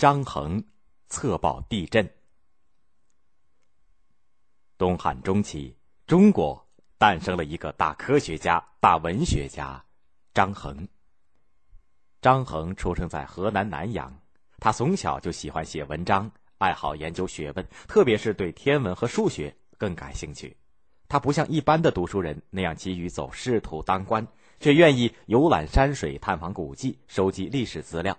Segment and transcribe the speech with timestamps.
[0.00, 0.64] 张衡
[1.10, 2.10] 测报地震。
[4.78, 5.76] 东汉中期，
[6.06, 9.84] 中国诞生了一个大科学家、大文学家
[10.32, 10.88] 张衡。
[12.22, 14.10] 张衡出生在河南南阳，
[14.56, 20.56] 他从小就喜欢写文章，爱好研究学问，特别是对天文和数学更感兴趣。
[21.08, 24.26] 他不像一般的读书人那样急于走仕途当官，
[24.60, 28.16] 却愿意游览山水、探访古迹、收集历史资料。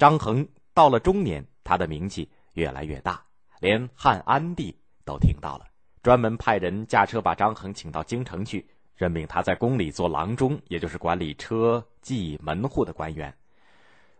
[0.00, 3.22] 张衡到了中年，他的名气越来越大，
[3.60, 4.74] 连汉安帝。
[5.04, 5.66] 都听到了，
[6.02, 13.34] 专门派人驾车把张衡请到京城去，任命他在宫里做郎中，也就是管理车骑门户的官员。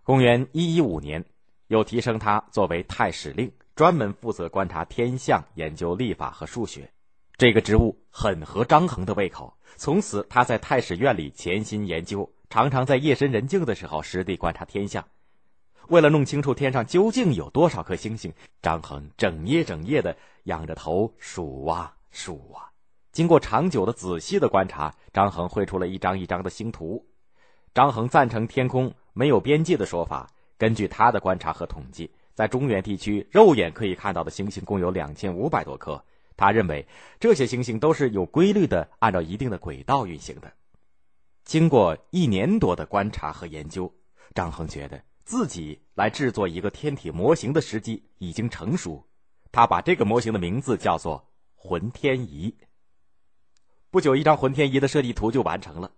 [0.03, 1.25] 公元一一五年，
[1.69, 6.91] 又提升他作为太史令，专门负责观察天象、研究历法和数学。
[7.39, 9.57] 这个职务很合张衡的胃口。
[9.77, 15.03] 从此，他在太史院里潜心研究，常常在夜深人静的时候实地观察天象。
[15.89, 22.71] 为了弄清楚天上究竟有多少颗星星，张衡整夜整夜的仰着头数啊数啊。
[23.13, 27.05] 经过长久的仔细的观察，张衡绘出了一张一张的星图。
[27.75, 30.29] 张衡赞成天空没有边界的说法。
[30.57, 36.01] 根据他的观察和统计，在中原地区肉眼可以看到的星星共有两千五百多颗。
[36.37, 36.87] 他认为
[37.19, 40.53] 这些星星都是有规律的，按照一定的轨道运行的。
[41.45, 43.93] 经过一年多的观察和研究，
[44.35, 45.01] 张衡觉得。
[45.31, 49.07] 自己来制作一个天体模型的时机已经成熟，
[49.53, 52.53] 他把这个模型的名字叫做“浑天仪”。
[53.93, 55.93] 不久，一张浑天仪的设计图就完成了。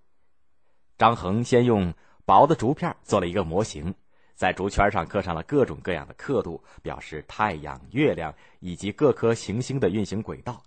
[0.98, 1.94] 张衡先用
[2.27, 3.94] 薄的竹片做了一个模型，
[4.34, 10.62] 在竹圈上刻上了各种各样的刻度，表示太阳、月亮以及各颗行星的运行轨道。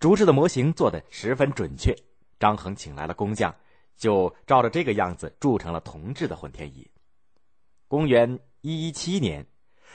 [0.00, 1.94] 竹制的模型做的十分准确，
[2.40, 3.54] 张衡请来了工匠，
[3.96, 6.84] 就照着这个样子铸成了铜制的浑天仪。
[7.90, 9.48] 公元一一七年，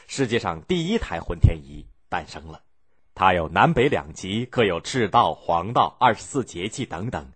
[0.05, 2.61] 世界上第一台浑天仪诞生了。
[3.13, 7.31] 它有南北两极，刻有赤道、黄道、二十四节气等等。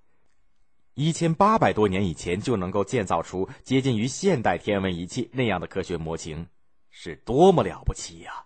[0.95, 6.45] 一千八百多年以前就能够建造出接近于现代天文仪器那样的科学模型，
[6.89, 8.43] 是多么了不起呀！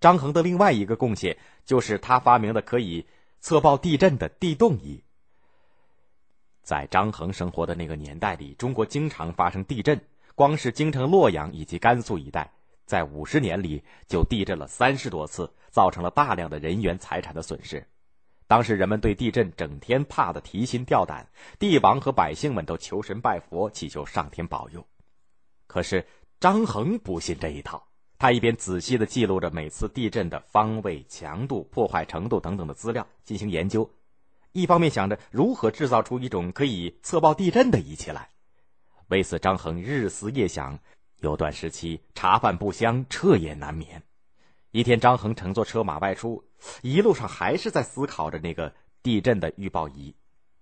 [0.00, 1.36] 张衡的另外一个贡献
[1.66, 3.06] 就是他发明的可以
[3.38, 5.04] 测报地震的地动仪。
[6.62, 10.02] 在张衡生活的那个年代里，中国经常发生地震。
[10.34, 12.50] 光是京城洛阳以及甘肃一带，
[12.86, 17.86] 在五十年里就地震了三十多次，造成了大量的人员财产的损失。
[18.46, 21.26] 当时人们对地震整天怕得提心吊胆，
[21.58, 24.86] 帝王和百姓们都求神拜佛，祈求上天保佑。
[25.66, 26.06] 可是
[26.38, 27.86] 张衡不信这一套，
[28.18, 33.90] 他一边仔细的记录着每次地震的方位、强度、破坏程度等等的资料进行研究，
[34.52, 38.28] 一方面想着如何制造出一种可以测报地震的仪器来。
[39.08, 40.78] 为此，张衡日思夜想，
[41.20, 44.02] 有段时期茶饭不香，彻夜难眠。
[44.70, 46.42] 一天，张衡乘坐车马外出，
[46.80, 50.14] 一路上还是在思考着那个地震的预报仪。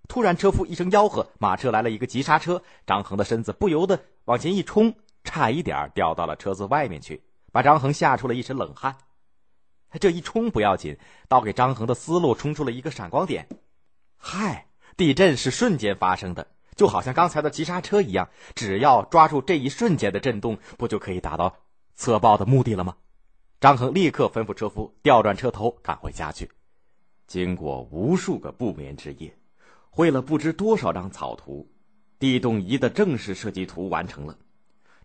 [0.09, 4.93] 突然，车夫一声吆喝，马车来了一个急刹车，张衡的身子不由得往前一冲，
[5.23, 8.97] 差一点掉到了车子外面去，把张衡吓出了一身冷汗。
[10.01, 10.97] 这一冲不要紧，
[11.29, 13.49] 倒给张衡的思路冲出了一个闪光点。
[14.17, 16.47] 嗨，地震是瞬间发生的。
[16.81, 21.55] 就好像刚才的急刹车一样，只要抓住这一瞬间的震动，不就可以达到
[21.95, 22.97] 测报的目的了吗？
[23.61, 26.51] 张衡立刻吩咐车夫调转车头赶回家去。
[27.27, 29.37] 经过无数个不眠之夜，
[29.91, 31.71] 绘了不知多少张草图，
[32.19, 34.39] 地动仪的正式设计图完成了。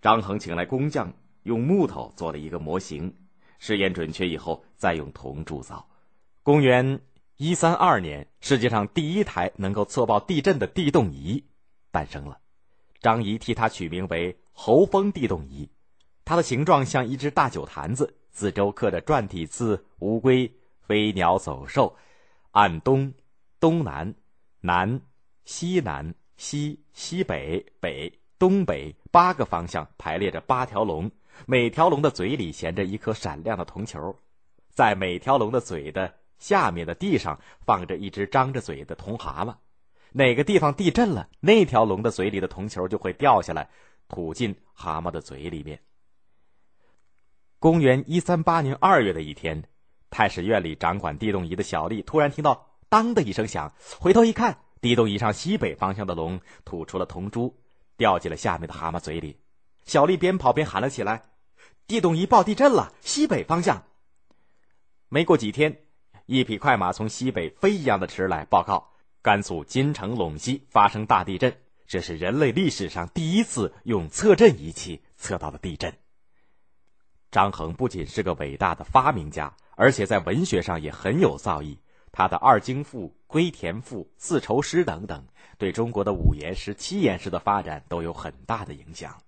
[0.02, 1.12] 张衡请来工匠，
[1.44, 3.13] 用木头做了一个模型，
[3.59, 5.86] 试验准确以后，再用铜铸造。
[6.42, 7.02] 公元
[7.36, 11.44] 一三二年，世界上第一台能够测报地震的地动仪。
[11.95, 12.38] 诞生了，
[13.00, 15.69] 张仪替它取名为侯风地动仪，
[16.25, 21.95] 它的形状像一只大酒坛子，四周刻着篆体字：乌龟、飞鸟、走兽，
[22.51, 23.13] 按东、
[23.61, 24.13] 东南、
[24.59, 25.00] 南、
[25.45, 31.09] 西南、西、西北、北、东北八个方向排列着八条龙，
[31.45, 34.13] 每条龙的嘴里衔着一颗闪亮的铜球，
[34.69, 39.56] 在每条龙的嘴的下面的地上放着一只张着嘴的铜蛤蟆。
[40.17, 43.69] 哪个地方地震了，那条龙的嘴里的铜球就会掉下来，
[44.07, 45.81] 吐进蛤蟆的嘴里面。
[47.59, 49.65] 公元一三八年二月的一天，
[50.09, 57.59] 太史院里掌管地动仪的小丽突然听到“当”的一声响，回头一看，地动仪上西北方向的龙吐出了铜珠，
[57.97, 59.41] 掉进了下面的蛤蟆嘴里。
[59.83, 61.23] 小丽边跑边喊了起来
[61.88, 63.83] ：“地动仪报地震了，西北方向！”
[65.12, 65.81] 没过几天，
[66.25, 68.94] 一匹快马从西北飞一样的驰来报告。
[69.25, 71.51] 甘肃金城陇西发生大地震，
[71.88, 75.92] 这是人类历史上第一次用测震仪器测到的地震。
[77.31, 81.75] 张衡不仅是个伟大的发明家，而且在文学上也很有造诣。
[82.12, 85.25] 他的《二京赋》《归田赋》《四愁诗》等等，
[85.57, 89.19] 对中国的五言诗、七言诗的发展都有很大的影响。